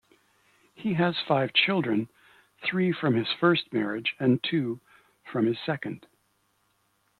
He 0.73 0.93
has 0.95 1.15
five 1.27 1.53
children, 1.53 2.09
three 2.65 2.91
from 2.91 3.13
his 3.13 3.31
first 3.39 3.71
marriage 3.71 4.15
and 4.19 4.43
two 4.43 4.81
from 5.31 5.45
his 5.45 5.59
second. 5.63 6.07